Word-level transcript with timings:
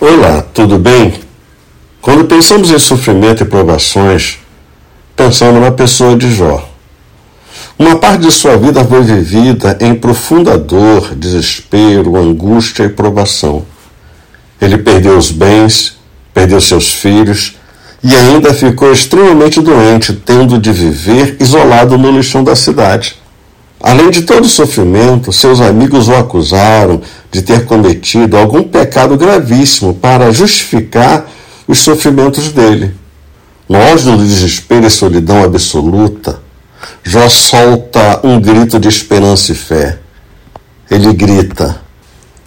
Olá, 0.00 0.44
tudo 0.54 0.78
bem? 0.78 1.12
Quando 2.00 2.26
pensamos 2.26 2.70
em 2.70 2.78
sofrimento 2.78 3.42
e 3.42 3.46
provações, 3.46 4.38
pensamos 5.16 5.60
na 5.60 5.72
pessoa 5.72 6.16
de 6.16 6.32
Jó. 6.32 6.68
Uma 7.76 7.96
parte 7.98 8.20
de 8.20 8.30
sua 8.30 8.56
vida 8.56 8.84
foi 8.84 9.02
vivida 9.02 9.76
em 9.80 9.96
profunda 9.96 10.56
dor, 10.56 11.16
desespero, 11.16 12.16
angústia 12.16 12.84
e 12.84 12.88
provação. 12.88 13.66
Ele 14.60 14.78
perdeu 14.78 15.18
os 15.18 15.32
bens, 15.32 15.96
perdeu 16.32 16.60
seus 16.60 16.92
filhos 16.92 17.56
e 18.00 18.14
ainda 18.14 18.54
ficou 18.54 18.92
extremamente 18.92 19.60
doente, 19.60 20.12
tendo 20.12 20.60
de 20.60 20.70
viver 20.70 21.36
isolado 21.40 21.98
no 21.98 22.12
lixão 22.12 22.44
da 22.44 22.54
cidade. 22.54 23.16
Além 23.80 24.10
de 24.10 24.22
todo 24.22 24.44
o 24.44 24.48
sofrimento, 24.48 25.32
seus 25.32 25.60
amigos 25.60 26.08
o 26.08 26.14
acusaram 26.14 27.00
de 27.30 27.42
ter 27.42 27.64
cometido 27.64 28.36
algum 28.36 28.64
pecado 28.64 29.16
gravíssimo 29.16 29.94
para 29.94 30.32
justificar 30.32 31.30
os 31.66 31.78
sofrimentos 31.78 32.50
dele. 32.50 32.94
No 33.68 33.78
do 34.16 34.24
desespero 34.24 34.86
e 34.86 34.90
solidão 34.90 35.44
absoluta, 35.44 36.40
Jó 37.04 37.28
solta 37.28 38.20
um 38.24 38.40
grito 38.40 38.80
de 38.80 38.88
esperança 38.88 39.52
e 39.52 39.54
fé. 39.54 39.98
Ele 40.90 41.12
grita: 41.12 41.80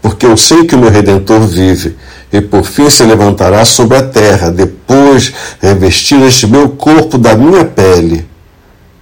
Porque 0.01 0.25
eu 0.25 0.35
sei 0.35 0.65
que 0.65 0.75
o 0.75 0.79
meu 0.79 0.89
redentor 0.89 1.41
vive 1.41 1.95
e 2.31 2.41
por 2.41 2.63
fim 2.63 2.89
se 2.89 3.03
levantará 3.03 3.63
sobre 3.65 3.97
a 3.97 4.03
terra, 4.03 4.49
depois 4.49 5.33
revestir 5.61 6.21
este 6.23 6.47
meu 6.47 6.69
corpo 6.69 7.17
da 7.17 7.35
minha 7.35 7.63
pele, 7.63 8.25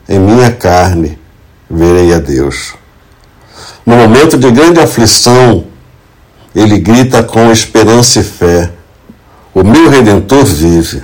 em 0.08 0.20
minha 0.20 0.52
carne 0.52 1.19
verei 1.70 2.14
a 2.14 2.20
Deus. 2.20 2.74
No 3.86 3.96
momento 3.96 4.38
de 4.38 4.50
grande 4.52 4.80
aflição, 4.80 5.66
ele 6.56 6.80
grita 6.80 7.24
com 7.24 7.52
esperança 7.52 8.20
e 8.20 8.24
fé: 8.24 8.72
O 9.54 9.64
meu 9.64 9.90
redentor 9.90 10.46
vive. 10.46 11.04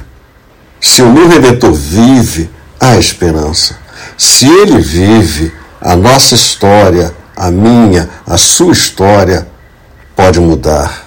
Se 0.80 1.02
o 1.02 1.12
meu 1.12 1.28
redentor 1.28 1.74
vive, 1.74 2.50
há 2.80 2.98
esperança. 2.98 3.78
Se 4.18 4.48
ele 4.48 4.80
vive, 4.80 5.52
a 5.82 5.96
nossa 5.96 6.36
história, 6.36 7.14
a 7.36 7.52
minha, 7.52 8.10
a 8.26 8.38
sua 8.38 8.72
história, 8.72 9.48
pode 10.16 10.40
mudar. 10.40 11.06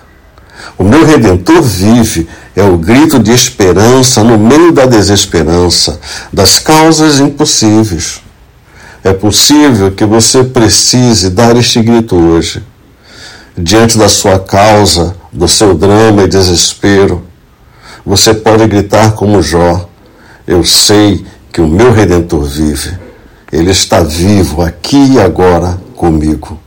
O 0.77 0.85
meu 0.85 1.05
redentor 1.05 1.63
vive 1.63 2.29
é 2.55 2.63
o 2.63 2.77
grito 2.77 3.19
de 3.19 3.33
esperança 3.33 4.23
no 4.23 4.39
meio 4.39 4.73
da 4.73 4.87
desesperança, 4.87 6.01
das 6.33 6.59
causas 6.59 7.19
impossíveis. 7.21 8.21
É 9.03 9.13
possível 9.13 9.93
que 9.93 10.05
você 10.05 10.43
precise 10.43 11.31
dar 11.31 11.57
este 11.57 11.81
grito 11.81 12.17
hoje. 12.17 12.63
Diante 13.57 13.97
da 13.97 14.09
sua 14.09 14.39
causa, 14.39 15.17
do 15.33 15.47
seu 15.49 15.75
drama 15.75 16.23
e 16.23 16.29
desespero, 16.29 17.25
você 18.05 18.35
pode 18.35 18.67
gritar 18.67 19.13
como 19.13 19.43
Jó: 19.43 19.89
Eu 20.47 20.65
sei 20.65 21.25
que 21.53 21.61
o 21.61 21.67
meu 21.67 21.93
redentor 21.93 22.45
vive. 22.45 22.99
Ele 23.51 23.71
está 23.71 24.01
vivo 24.03 24.63
aqui 24.63 25.15
e 25.15 25.21
agora 25.21 25.81
comigo. 25.97 26.59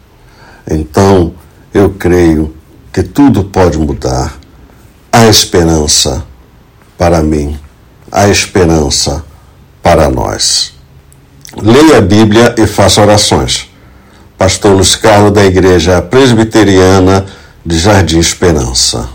Então, 0.70 1.34
eu 1.74 1.92
creio 1.92 2.54
que 2.92 3.04
tudo 3.04 3.44
pode 3.44 3.78
mudar. 3.78 4.38
Há 5.12 5.28
esperança 5.28 6.24
para 6.98 7.22
mim, 7.22 7.60
há 8.12 8.28
esperança 8.28 9.24
para 9.82 10.10
nós. 10.10 10.74
Leia 11.58 11.98
a 11.98 12.02
Bíblia 12.02 12.56
e 12.58 12.66
faça 12.66 13.02
orações. 13.02 13.70
Pastor 14.38 14.74
Luiz 14.74 14.96
Carlos 14.96 15.34
da 15.34 15.44
Igreja 15.44 16.02
Presbiteriana 16.02 17.26
de 17.66 17.78
Jardim 17.78 18.20
Esperança. 18.20 19.10